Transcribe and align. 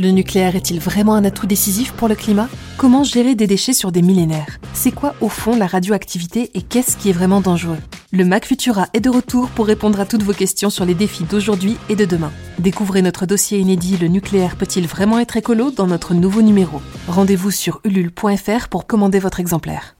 Le 0.00 0.12
nucléaire 0.12 0.56
est-il 0.56 0.80
vraiment 0.80 1.14
un 1.14 1.26
atout 1.26 1.46
décisif 1.46 1.92
pour 1.92 2.08
le 2.08 2.14
climat? 2.14 2.48
Comment 2.78 3.04
gérer 3.04 3.34
des 3.34 3.46
déchets 3.46 3.74
sur 3.74 3.92
des 3.92 4.00
millénaires? 4.00 4.58
C'est 4.72 4.92
quoi 4.92 5.14
au 5.20 5.28
fond 5.28 5.54
la 5.54 5.66
radioactivité 5.66 6.50
et 6.54 6.62
qu'est-ce 6.62 6.96
qui 6.96 7.10
est 7.10 7.12
vraiment 7.12 7.42
dangereux? 7.42 7.76
Le 8.10 8.24
Mac 8.24 8.46
Futura 8.46 8.86
est 8.94 9.00
de 9.00 9.10
retour 9.10 9.50
pour 9.50 9.66
répondre 9.66 10.00
à 10.00 10.06
toutes 10.06 10.22
vos 10.22 10.32
questions 10.32 10.70
sur 10.70 10.86
les 10.86 10.94
défis 10.94 11.24
d'aujourd'hui 11.24 11.76
et 11.90 11.96
de 11.96 12.06
demain. 12.06 12.32
Découvrez 12.58 13.02
notre 13.02 13.26
dossier 13.26 13.58
inédit 13.58 13.98
Le 13.98 14.08
nucléaire 14.08 14.56
peut-il 14.56 14.86
vraiment 14.86 15.18
être 15.18 15.36
écolo 15.36 15.70
dans 15.70 15.86
notre 15.86 16.14
nouveau 16.14 16.40
numéro. 16.40 16.80
Rendez-vous 17.06 17.50
sur 17.50 17.82
ulule.fr 17.84 18.68
pour 18.70 18.86
commander 18.86 19.18
votre 19.18 19.38
exemplaire. 19.38 19.96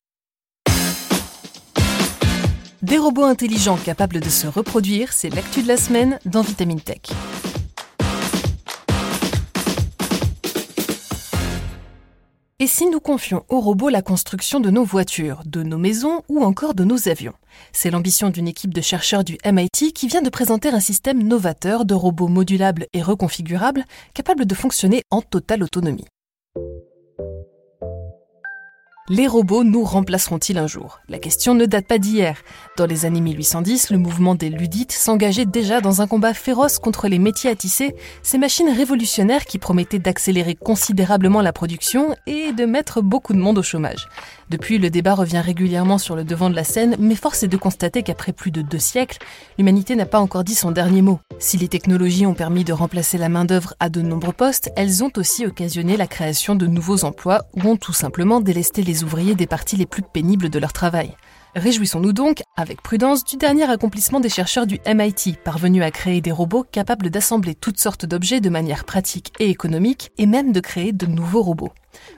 Des 2.81 2.97
robots 2.97 3.25
intelligents 3.25 3.77
capables 3.77 4.21
de 4.21 4.31
se 4.31 4.47
reproduire, 4.47 5.13
c'est 5.13 5.29
l'actu 5.29 5.63
de 5.63 5.69
la 5.69 5.77
semaine 5.77 6.19
dans 6.25 6.41
Vitamine 6.41 6.81
Tech. 6.81 7.03
Et 12.63 12.67
si 12.67 12.91
nous 12.91 13.01
confions 13.01 13.43
aux 13.49 13.61
robots 13.61 13.89
la 13.89 14.03
construction 14.03 14.61
de 14.61 14.69
nos 14.69 14.85
voitures, 14.85 15.41
de 15.47 15.63
nos 15.63 15.79
maisons 15.79 16.21
ou 16.29 16.45
encore 16.45 16.75
de 16.75 16.85
nos 16.85 17.09
avions? 17.09 17.33
C'est 17.73 17.91
l'ambition 17.91 18.29
d'une 18.29 18.47
équipe 18.47 18.75
de 18.75 18.83
chercheurs 18.83 19.25
du 19.25 19.39
MIT 19.47 19.95
qui 19.95 20.09
vient 20.09 20.21
de 20.21 20.29
présenter 20.29 20.69
un 20.69 20.79
système 20.79 21.23
novateur 21.23 21.87
de 21.87 21.95
robots 21.95 22.29
modulables 22.29 22.87
et 22.93 23.01
reconfigurables 23.01 23.87
capables 24.13 24.45
de 24.45 24.55
fonctionner 24.55 25.05
en 25.11 25.23
totale 25.23 25.63
autonomie. 25.63 26.05
Les 29.13 29.27
robots 29.27 29.65
nous 29.65 29.83
remplaceront-ils 29.83 30.57
un 30.57 30.69
jour? 30.69 31.01
La 31.09 31.19
question 31.19 31.57
ne 31.57 31.67
date 31.67 31.89
pas 31.89 31.99
d'hier. 31.99 32.37
Dans 32.77 32.87
les 32.87 33.07
années 33.07 33.21
1810, 33.21 33.91
le 33.91 33.99
mouvement 33.99 34.37
des 34.37 34.51
Ludites 34.51 34.93
s'engageait 34.93 35.47
déjà 35.47 35.81
dans 35.81 36.01
un 36.01 36.07
combat 36.07 36.33
féroce 36.33 36.79
contre 36.79 37.09
les 37.09 37.19
métiers 37.19 37.51
à 37.51 37.57
tisser, 37.57 37.97
ces 38.23 38.39
machines 38.39 38.69
révolutionnaires 38.69 39.47
qui 39.47 39.59
promettaient 39.59 39.99
d'accélérer 39.99 40.55
considérablement 40.55 41.43
la 41.43 41.53
production 41.53 42.15
et 42.29 42.53
de 42.53 42.65
mettre 42.67 43.03
beaucoup 43.03 43.33
de 43.33 43.41
monde 43.41 43.59
au 43.59 43.65
chômage. 43.65 44.07
Depuis, 44.49 44.79
le 44.79 44.91
débat 44.91 45.17
revient 45.17 45.43
régulièrement 45.45 45.99
sur 45.99 46.15
le 46.15 46.23
devant 46.23 46.49
de 46.49 46.55
la 46.55 46.63
scène, 46.63 46.95
mais 47.01 47.17
force 47.17 47.43
est 47.43 47.49
de 47.49 47.57
constater 47.57 48.05
qu'après 48.05 48.33
plus 48.33 48.53
de 48.53 48.63
deux 48.63 48.79
siècles, 48.79 49.19
l'humanité 49.59 49.97
n'a 49.97 50.07
pas 50.07 50.21
encore 50.21 50.45
dit 50.45 50.55
son 50.55 50.71
dernier 50.71 51.03
mot. 51.03 51.19
Si 51.43 51.57
les 51.57 51.69
technologies 51.69 52.27
ont 52.27 52.35
permis 52.35 52.65
de 52.65 52.75
remplacer 52.75 53.17
la 53.17 53.31
main-d'œuvre 53.31 53.73
à 53.81 53.89
de 53.89 54.03
nombreux 54.03 54.35
postes, 54.35 54.71
elles 54.77 55.03
ont 55.03 55.11
aussi 55.17 55.47
occasionné 55.47 55.97
la 55.97 56.07
création 56.07 56.55
de 56.55 56.67
nouveaux 56.67 57.07
emplois 57.07 57.47
ou 57.55 57.67
ont 57.67 57.79
tout 57.79 57.95
simplement 57.95 58.43
délesté 58.43 58.83
les 58.83 59.05
ouvriers 59.05 59.35
des 59.35 59.47
parties 59.47 59.79
les 59.79 59.87
plus 59.87 60.03
pénibles 60.03 60.51
de 60.51 60.59
leur 60.59 60.75
travail. 60.75 61.17
Réjouissons-nous 61.57 62.13
donc, 62.13 62.43
avec 62.57 62.83
prudence, 62.83 63.25
du 63.25 63.37
dernier 63.37 63.69
accomplissement 63.71 64.21
des 64.21 64.29
chercheurs 64.29 64.67
du 64.67 64.81
MIT, 64.87 65.37
parvenus 65.43 65.83
à 65.83 65.91
créer 65.91 66.21
des 66.21 66.33
robots 66.33 66.65
capables 66.71 67.11
d'assembler 67.11 67.55
toutes 67.55 67.79
sortes 67.79 68.05
d'objets 68.05 68.41
de 68.41 68.51
manière 68.51 68.85
pratique 68.85 69.33
et 69.39 69.49
économique, 69.49 70.11
et 70.19 70.27
même 70.27 70.53
de 70.53 70.61
créer 70.61 70.93
de 70.93 71.07
nouveaux 71.07 71.43
robots. 71.43 71.73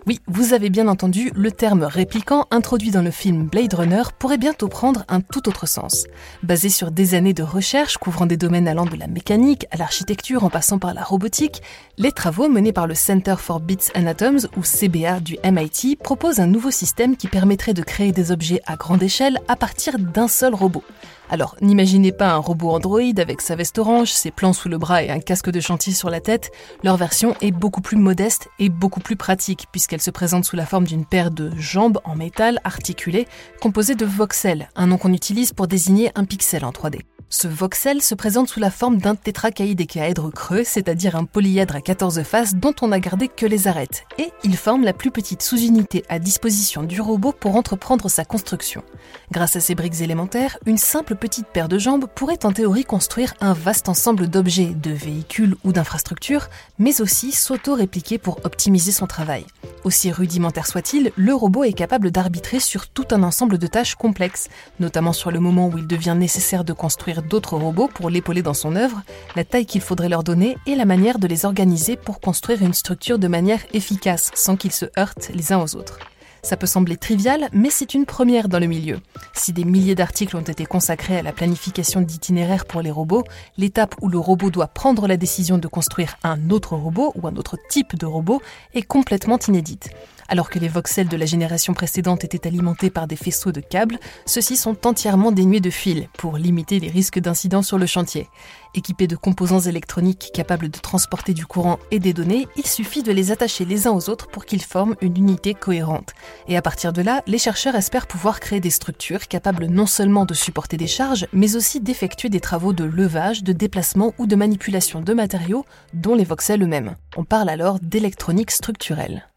Oui, 0.07 0.21
vous 0.27 0.53
avez 0.53 0.69
bien 0.69 0.89
entendu, 0.89 1.33
le 1.35 1.51
terme 1.51 1.85
répliquant 1.85 2.47
introduit 2.51 2.91
dans 2.91 3.03
le 3.03 3.11
film 3.11 3.45
Blade 3.45 3.73
Runner 3.73 4.03
pourrait 4.19 4.37
bientôt 4.37 4.69
prendre 4.69 5.05
un 5.09 5.21
tout 5.21 5.49
autre 5.49 5.67
sens. 5.67 6.05
Basé 6.43 6.69
sur 6.69 6.91
des 6.91 7.15
années 7.15 7.33
de 7.33 7.43
recherche 7.43 7.97
couvrant 7.97 8.27
des 8.27 8.37
domaines 8.37 8.69
allant 8.69 8.85
de 8.85 8.97
la 8.97 9.07
mécanique 9.07 9.67
à 9.71 9.77
l'architecture 9.77 10.45
en 10.45 10.51
passant 10.51 10.79
par 10.79 10.93
la 10.93 11.03
robotique, 11.03 11.63
les 11.99 12.13
travaux 12.13 12.49
menés 12.49 12.73
par 12.73 12.87
le 12.87 12.95
Center 12.95 13.37
for 13.39 13.61
Bits 13.61 13.91
and 13.97 14.07
Atoms 14.07 14.49
ou 14.57 14.63
CBA 14.63 15.21
du 15.21 15.39
MIT 15.45 15.97
proposent 15.97 16.41
un 16.41 16.47
nouveau 16.47 16.71
système 16.71 17.17
qui 17.17 17.29
permettrait 17.29 17.75
de 17.75 17.83
créer 17.83 18.13
des 18.13 18.31
objets 18.31 18.61
à 18.67 18.77
grande 18.77 19.03
échelle 19.03 19.39
à 19.49 19.57
partir 19.57 19.99
d'un 19.99 20.22
seul 20.29 20.55
robot. 20.55 20.85
Alors, 21.31 21.57
n'imaginez 21.63 22.13
pas 22.13 22.33
un 22.33 22.37
robot 22.37 22.71
Android 22.71 23.01
avec 23.17 23.41
sa 23.41 23.57
veste 23.57 23.79
orange, 23.79 24.13
ses 24.13 24.31
plans 24.31 24.53
sous 24.53 24.69
le 24.69 24.77
bras 24.77 25.03
et 25.03 25.11
un 25.11 25.19
casque 25.19 25.51
de 25.51 25.61
chantier 25.61 25.93
sur 25.93 26.11
la 26.11 26.21
tête. 26.21 26.51
Leur 26.85 26.99
version 26.99 27.35
est 27.41 27.53
beaucoup 27.53 27.81
plus 27.81 27.97
modeste 27.97 28.49
et 28.59 28.69
beaucoup 28.69 29.01
plus 29.01 29.17
pratique, 29.17 29.67
puisqu'elle 29.73 30.03
se 30.03 30.11
présente 30.11 30.45
sous 30.45 30.57
la 30.57 30.67
forme 30.67 30.87
d'une 30.87 31.07
paire 31.07 31.31
de 31.31 31.51
jambes 31.57 32.01
en 32.05 32.17
métal 32.17 32.61
articulées, 32.65 33.27
composées 33.61 33.95
de 33.95 34.05
voxels, 34.05 34.69
un 34.77 34.89
nom 34.89 34.99
qu'on 34.99 35.15
utilise 35.15 35.53
pour 35.53 35.69
désigner 35.69 36.11
un 36.17 36.25
pixel 36.25 36.65
en 36.65 36.71
3D. 36.71 37.01
Ce 37.35 37.49
voxel 37.49 38.03
se 38.03 38.15
présente 38.15 38.51
sous 38.51 38.61
la 38.61 38.71
forme 38.71 38.99
d'un 38.99 39.15
tétracaïdécaèdre 39.15 40.31
creux, 40.31 40.65
c'est-à-dire 40.65 41.17
un 41.17 41.25
polyèdre 41.25 41.75
à 41.75 41.81
14 41.81 42.23
faces 42.25 42.55
dont 42.57 42.75
on 42.83 42.89
n'a 42.89 43.01
gardé 43.01 43.27
que 43.27 43.47
les 43.47 43.69
arêtes, 43.69 44.05
et 44.19 44.31
il 44.45 44.55
forme 44.55 44.85
la 44.85 44.93
plus 44.93 45.11
petite 45.11 45.41
sous-unité 45.41 46.05
à 46.11 46.19
disposition 46.19 46.83
du 46.83 47.01
robot 47.01 47.33
pour 47.33 47.57
entreprendre 47.57 48.11
sa 48.11 48.27
construction. 48.27 48.85
Grâce 49.31 49.57
à 49.57 49.61
ces 49.61 49.75
briques 49.75 50.03
élémentaires, 50.03 50.59
une 50.67 50.77
simple 50.77 51.17
petite 51.17 51.47
paire 51.47 51.71
de 51.71 51.79
jambes 51.79 52.05
pourrait 52.15 52.45
en 52.45 52.53
théorie 52.53 52.85
construire 52.85 53.33
un 53.41 53.55
vaste 53.55 53.89
ensemble 53.89 54.29
d'objets, 54.29 54.75
de 54.75 54.91
véhicules 54.91 55.57
ou 55.65 55.73
d'infrastructures, 55.73 56.51
mais 56.79 57.01
aussi 57.01 57.33
s'auto-répliquer 57.33 58.19
pour 58.19 58.45
optimiser 58.45 58.93
son 58.93 59.07
travail. 59.07 59.47
Aussi 59.85 60.13
rudimentaire 60.13 60.67
soit-il, 60.67 61.13
le 61.17 61.35
robot 61.35 61.65
est 61.65 61.73
capable 61.73 62.11
d'arbitrer 62.11 62.61
sur 62.61 62.89
tout 62.89 63.07
un 63.11 63.23
ensemble 63.23 63.57
de 63.57 63.67
tâches 63.67 63.95
complexes, 63.95 64.49
notamment 64.79 65.15
sur 65.15 65.31
le 65.31 65.41
moment 65.41 65.69
où 65.69 65.79
il 65.79 65.87
devient 65.87 66.15
nécessaire 66.17 66.63
de 66.63 66.75
construire 66.75 67.22
d'autres 67.29 67.57
robots 67.57 67.89
pour 67.93 68.11
l'épauler 68.11 68.43
dans 68.43 68.55
son 68.55 68.77
œuvre, 68.77 69.03
la 69.37 69.45
taille 69.45 69.67
qu'il 69.67 69.81
faudrait 69.81 70.09
leur 70.09 70.23
donner 70.23 70.57
et 70.67 70.75
la 70.75 70.85
manière 70.85 71.19
de 71.19 71.27
les 71.27 71.45
organiser 71.45 71.97
pour 71.97 72.21
construire 72.21 72.63
une 72.63 72.75
structure 72.75 73.19
de 73.19 73.29
manière 73.29 73.61
efficace 73.73 74.31
sans 74.35 74.57
qu'ils 74.57 74.73
se 74.73 74.87
heurtent 74.99 75.31
les 75.35 75.53
uns 75.53 75.63
aux 75.63 75.77
autres. 75.77 75.99
Ça 76.45 76.57
peut 76.57 76.67
sembler 76.67 76.97
trivial, 76.97 77.49
mais 77.53 77.71
c'est 77.71 77.95
une 77.95 78.05
première 78.05 78.49
dans 78.49 78.59
le 78.59 78.67
milieu. 78.67 78.99
Si 79.33 79.53
des 79.53 79.63
milliers 79.63 79.95
d'articles 79.95 80.37
ont 80.37 80.41
été 80.41 80.67
consacrés 80.67 81.17
à 81.17 81.23
la 81.23 81.31
planification 81.31 82.01
d'itinéraires 82.01 82.67
pour 82.67 82.83
les 82.83 82.91
robots, 82.91 83.23
l'étape 83.59 83.95
où 84.01 84.09
le 84.09 84.19
robot 84.19 84.51
doit 84.51 84.67
prendre 84.67 85.07
la 85.07 85.17
décision 85.17 85.57
de 85.57 85.69
construire 85.69 86.17
un 86.25 86.51
autre 86.51 86.75
robot 86.75 87.13
ou 87.15 87.29
un 87.29 87.37
autre 87.37 87.57
type 87.69 87.97
de 87.97 88.07
robot 88.07 88.43
est 88.75 88.83
complètement 88.83 89.39
inédite. 89.47 89.91
Alors 90.29 90.51
que 90.51 90.59
les 90.59 90.69
voxels 90.69 91.09
de 91.09 91.17
la 91.17 91.27
génération 91.27 91.75
précédente 91.75 92.25
étaient 92.25 92.49
alimentés 92.49 92.91
par 92.91 93.07
des 93.07 93.17
faisceaux 93.17 93.53
de 93.53 93.61
câbles, 93.61 94.01
ceux-ci 94.27 94.57
sont 94.57 94.87
entièrement 94.87 95.31
dénués 95.31 95.61
de 95.61 95.71
fils 95.71 96.09
pour 96.19 96.39
limiter 96.39 96.81
les 96.81 96.89
risques 96.89 97.21
d'incidents 97.21 97.63
sur 97.63 97.79
le 97.79 97.87
chantier. 97.87 98.29
Équipés 98.75 99.07
de 99.07 99.17
composants 99.17 99.61
électroniques 99.61 100.31
capables 100.33 100.71
de 100.71 100.79
transporter 100.79 101.35
du 101.35 101.45
courant 101.45 101.79
et 101.91 101.99
des 101.99 102.15
données, 102.15 102.49
il 102.57 102.67
suffit 102.67 103.03
de 103.03 103.13
les 103.13 103.31
attacher 103.31 103.67
les 103.67 103.87
uns 103.87 103.91
aux 103.91 104.09
autres 104.09 104.29
pour 104.29 104.47
qu'ils 104.47 104.63
forment 104.63 104.97
une 105.03 105.19
unité 105.19 105.53
cohérente. 105.53 106.15
Et 106.49 106.57
à 106.57 106.63
partir 106.63 106.95
de 106.95 107.03
là, 107.03 107.23
les 107.27 107.37
chercheurs 107.37 107.75
espèrent 107.75 108.07
pouvoir 108.07 108.41
créer 108.41 108.61
des 108.61 108.71
structures 108.71 109.29
capables 109.29 109.67
non 109.67 109.85
seulement 109.85 110.25
de 110.25 110.33
supporter 110.33 110.79
des 110.79 110.87
charges, 110.87 111.27
mais 111.35 111.55
aussi 111.55 111.81
d'effectuer 111.81 112.31
des 112.31 112.41
travaux 112.41 112.73
de 112.73 112.85
levage, 112.85 113.43
de 113.43 113.53
déplacement 113.53 114.15
ou 114.17 114.27
de 114.27 114.37
manipulation 114.37 115.03
de 115.03 115.13
matériaux, 115.13 115.67
dont 115.93 116.15
les 116.15 116.25
voxels 116.25 116.63
eux-mêmes. 116.63 116.97
On 117.19 117.25
parle 117.25 117.51
alors 117.51 117.79
d'électronique 117.79 118.51
structurelle. 118.51 119.29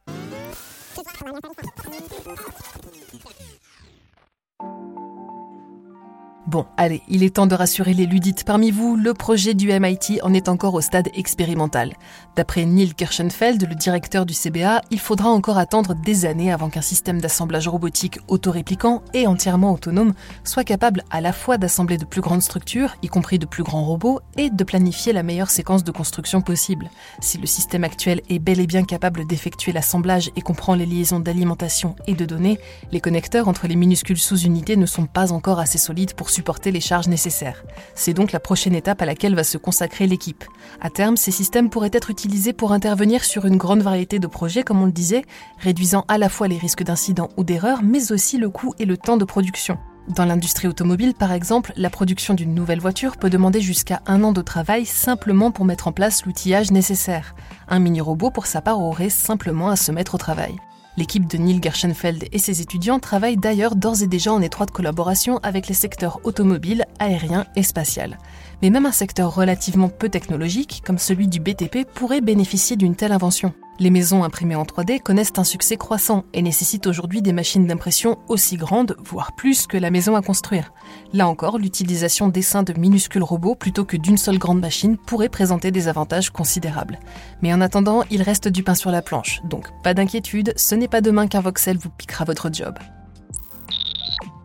Bon, 6.55 6.65
allez, 6.77 7.01
il 7.09 7.21
est 7.21 7.35
temps 7.35 7.47
de 7.47 7.53
rassurer 7.53 7.93
les 7.93 8.05
ludites 8.05 8.45
parmi 8.45 8.71
vous, 8.71 8.95
le 8.95 9.13
projet 9.13 9.53
du 9.53 9.77
MIT 9.77 10.21
en 10.23 10.33
est 10.33 10.47
encore 10.47 10.73
au 10.73 10.79
stade 10.79 11.09
expérimental. 11.13 11.91
D'après 12.37 12.63
Neil 12.63 12.93
Kirschenfeld, 12.93 13.67
le 13.67 13.75
directeur 13.75 14.25
du 14.25 14.33
CBA, 14.33 14.79
il 14.89 15.01
faudra 15.01 15.31
encore 15.31 15.57
attendre 15.57 15.93
des 15.93 16.25
années 16.25 16.53
avant 16.53 16.69
qu'un 16.69 16.79
système 16.79 17.19
d'assemblage 17.19 17.67
robotique 17.67 18.19
autoréplicant 18.29 19.01
et 19.13 19.27
entièrement 19.27 19.73
autonome 19.73 20.13
soit 20.45 20.63
capable 20.63 21.03
à 21.11 21.19
la 21.19 21.33
fois 21.33 21.57
d'assembler 21.57 21.97
de 21.97 22.05
plus 22.05 22.21
grandes 22.21 22.41
structures, 22.41 22.95
y 23.03 23.09
compris 23.09 23.37
de 23.37 23.45
plus 23.45 23.63
grands 23.63 23.83
robots, 23.83 24.21
et 24.37 24.49
de 24.49 24.63
planifier 24.63 25.11
la 25.11 25.23
meilleure 25.23 25.49
séquence 25.49 25.83
de 25.83 25.91
construction 25.91 26.39
possible. 26.39 26.89
Si 27.19 27.37
le 27.37 27.47
système 27.47 27.83
actuel 27.83 28.21
est 28.29 28.39
bel 28.39 28.61
et 28.61 28.67
bien 28.67 28.85
capable 28.85 29.27
d'effectuer 29.27 29.73
l'assemblage 29.73 30.31
et 30.37 30.41
comprend 30.41 30.75
les 30.75 30.85
liaisons 30.85 31.19
d'alimentation 31.19 31.97
et 32.07 32.13
de 32.13 32.25
données, 32.25 32.59
les 32.93 33.01
connecteurs 33.01 33.49
entre 33.49 33.67
les 33.67 33.75
minuscules 33.75 34.17
sous-unités 34.17 34.77
ne 34.77 34.85
sont 34.85 35.05
pas 35.05 35.33
encore 35.33 35.59
assez 35.59 35.77
solides 35.77 36.13
pour 36.13 36.29
les 36.65 36.81
charges 36.81 37.07
nécessaires. 37.07 37.63
C'est 37.95 38.13
donc 38.13 38.31
la 38.31 38.39
prochaine 38.39 38.75
étape 38.75 39.01
à 39.01 39.05
laquelle 39.05 39.35
va 39.35 39.43
se 39.43 39.57
consacrer 39.57 40.07
l'équipe. 40.07 40.43
À 40.81 40.89
terme, 40.89 41.17
ces 41.17 41.31
systèmes 41.31 41.69
pourraient 41.69 41.89
être 41.93 42.09
utilisés 42.09 42.53
pour 42.53 42.71
intervenir 42.71 43.23
sur 43.23 43.45
une 43.45 43.57
grande 43.57 43.81
variété 43.81 44.19
de 44.19 44.27
projets, 44.27 44.63
comme 44.63 44.81
on 44.81 44.85
le 44.85 44.91
disait, 44.91 45.25
réduisant 45.59 46.05
à 46.07 46.17
la 46.17 46.29
fois 46.29 46.47
les 46.47 46.57
risques 46.57 46.83
d'incidents 46.83 47.29
ou 47.37 47.43
d'erreurs, 47.43 47.81
mais 47.83 48.11
aussi 48.11 48.37
le 48.37 48.49
coût 48.49 48.73
et 48.79 48.85
le 48.85 48.97
temps 48.97 49.17
de 49.17 49.25
production. 49.25 49.77
Dans 50.07 50.25
l'industrie 50.25 50.67
automobile, 50.67 51.15
par 51.15 51.31
exemple, 51.31 51.73
la 51.75 51.89
production 51.89 52.35
d'une 52.35 52.53
nouvelle 52.53 52.79
voiture 52.79 53.17
peut 53.17 53.31
demander 53.31 53.59
jusqu'à 53.59 54.01
un 54.05 54.23
an 54.23 54.33
de 54.33 54.41
travail 54.41 54.85
simplement 54.85 55.49
pour 55.49 55.65
mettre 55.65 55.87
en 55.87 55.91
place 55.91 56.25
l'outillage 56.25 56.71
nécessaire. 56.71 57.33
Un 57.67 57.79
mini-robot, 57.79 58.29
pour 58.29 58.45
sa 58.45 58.61
part, 58.61 58.79
aurait 58.79 59.09
simplement 59.09 59.69
à 59.69 59.75
se 59.75 59.91
mettre 59.91 60.13
au 60.13 60.19
travail. 60.19 60.55
L'équipe 60.97 61.27
de 61.27 61.37
Neil 61.37 61.59
Gershenfeld 61.61 62.25
et 62.31 62.39
ses 62.39 62.61
étudiants 62.61 62.99
travaillent 62.99 63.35
d'ailleurs 63.35 63.75
d'ores 63.75 64.01
et 64.01 64.07
déjà 64.07 64.31
en 64.31 64.41
étroite 64.41 64.71
collaboration 64.71 65.39
avec 65.43 65.67
les 65.67 65.73
secteurs 65.73 66.19
automobile, 66.23 66.85
aérien 66.99 67.45
et 67.57 67.63
spatial. 67.63 68.17
Mais 68.61 68.69
même 68.69 68.85
un 68.85 68.93
secteur 68.93 69.35
relativement 69.35 69.89
peu 69.89 70.07
technologique, 70.07 70.83
comme 70.85 70.97
celui 70.97 71.27
du 71.27 71.41
BTP, 71.41 71.85
pourrait 71.93 72.21
bénéficier 72.21 72.77
d'une 72.77 72.95
telle 72.95 73.11
invention. 73.11 73.53
Les 73.77 73.89
maisons 73.89 74.23
imprimées 74.23 74.55
en 74.55 74.63
3D 74.63 75.01
connaissent 75.01 75.33
un 75.35 75.43
succès 75.43 75.75
croissant 75.75 76.23
et 76.33 76.41
nécessitent 76.41 76.87
aujourd'hui 76.87 77.21
des 77.21 77.33
machines 77.33 77.67
d'impression 77.67 78.17
aussi 78.29 78.55
grandes, 78.55 78.95
voire 79.03 79.35
plus 79.35 79.67
que 79.67 79.75
la 79.75 79.91
maison 79.91 80.15
à 80.15 80.21
construire. 80.21 80.71
Là 81.11 81.27
encore, 81.27 81.57
l'utilisation 81.57 82.29
d'essaims 82.29 82.63
de 82.63 82.71
minuscules 82.79 83.21
robots 83.21 83.55
plutôt 83.55 83.83
que 83.83 83.97
d'une 83.97 84.17
seule 84.17 84.37
grande 84.37 84.61
machine 84.61 84.95
pourrait 84.97 85.27
présenter 85.27 85.71
des 85.71 85.89
avantages 85.89 86.29
considérables. 86.29 86.99
Mais 87.41 87.53
en 87.53 87.59
attendant, 87.59 88.03
il 88.09 88.21
reste 88.21 88.47
du 88.47 88.63
pain 88.63 88.75
sur 88.75 88.91
la 88.91 89.01
planche, 89.01 89.41
donc 89.43 89.67
pas 89.83 89.93
d'inquiétude, 89.93 90.53
ce 90.55 90.75
n'est 90.75 90.87
pas 90.87 91.01
demain 91.01 91.27
qu'un 91.27 91.41
voxel 91.41 91.77
vous 91.77 91.89
piquera 91.89 92.23
votre 92.23 92.49
job. 92.53 92.75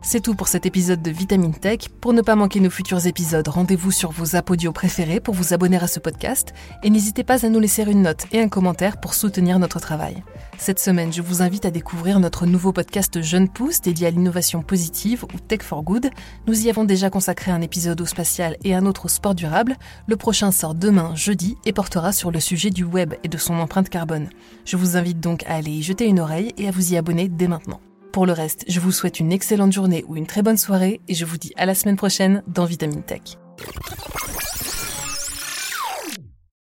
C'est 0.03 0.21
tout 0.21 0.35
pour 0.35 0.49
cet 0.49 0.65
épisode 0.65 1.03
de 1.03 1.11
Vitamine 1.11 1.55
Tech. 1.55 1.81
Pour 2.01 2.15
ne 2.15 2.23
pas 2.23 2.35
manquer 2.35 2.61
nos 2.61 2.71
futurs 2.71 3.07
épisodes, 3.07 3.47
rendez-vous 3.47 3.91
sur 3.91 4.11
vos 4.11 4.35
apodios 4.35 4.73
préférés 4.73 5.21
pour 5.21 5.35
vous 5.35 5.53
abonner 5.53 5.77
à 5.77 5.87
ce 5.87 6.01
podcast 6.01 6.55
et 6.83 6.89
n'hésitez 6.89 7.23
pas 7.23 7.45
à 7.45 7.51
nous 7.51 7.61
laisser 7.61 7.83
une 7.83 8.03
note 8.03 8.25
et 8.33 8.41
un 8.41 8.49
commentaire 8.49 8.99
pour 8.99 9.13
soutenir 9.13 9.59
notre 9.59 9.79
travail. 9.79 10.25
Cette 10.57 10.79
semaine, 10.79 11.13
je 11.13 11.21
vous 11.21 11.43
invite 11.43 11.67
à 11.67 11.71
découvrir 11.71 12.19
notre 12.19 12.47
nouveau 12.47 12.73
podcast 12.73 13.21
Jeune 13.21 13.49
Pousse 13.49 13.83
dédié 13.83 14.07
à 14.07 14.11
l'innovation 14.11 14.63
positive 14.63 15.25
ou 15.35 15.39
Tech 15.39 15.61
for 15.61 15.83
Good. 15.83 16.09
Nous 16.47 16.67
y 16.67 16.71
avons 16.71 16.85
déjà 16.85 17.11
consacré 17.11 17.51
un 17.53 17.61
épisode 17.61 18.01
au 18.01 18.07
spatial 18.07 18.57
et 18.65 18.75
un 18.75 18.87
autre 18.87 19.05
au 19.05 19.09
sport 19.09 19.35
durable. 19.35 19.77
Le 20.07 20.17
prochain 20.17 20.51
sort 20.51 20.75
demain, 20.75 21.15
jeudi, 21.15 21.59
et 21.67 21.75
portera 21.75 22.13
sur 22.13 22.31
le 22.31 22.41
sujet 22.41 22.71
du 22.71 22.85
web 22.85 23.15
et 23.23 23.29
de 23.29 23.39
son 23.39 23.55
empreinte 23.55 23.91
carbone. 23.91 24.31
Je 24.65 24.79
vous 24.79 24.97
invite 24.97 25.21
donc 25.21 25.45
à 25.45 25.57
aller 25.57 25.73
y 25.73 25.83
jeter 25.83 26.07
une 26.07 26.21
oreille 26.21 26.55
et 26.57 26.69
à 26.69 26.71
vous 26.71 26.95
y 26.95 26.97
abonner 26.97 27.29
dès 27.29 27.49
maintenant. 27.49 27.81
Pour 28.13 28.27
le 28.27 28.33
reste, 28.33 28.65
je 28.67 28.81
vous 28.81 28.91
souhaite 28.91 29.21
une 29.21 29.31
excellente 29.31 29.73
journée 29.73 30.05
ou 30.09 30.17
une 30.17 30.27
très 30.27 30.43
bonne 30.43 30.57
soirée 30.57 31.01
et 31.07 31.15
je 31.15 31.25
vous 31.25 31.39
dis 31.39 31.53
à 31.57 31.65
la 31.65 31.75
semaine 31.75 31.97
prochaine 31.97 32.43
dans 32.49 32.65
Vitamine 32.65 33.03
Tech. 33.05 33.21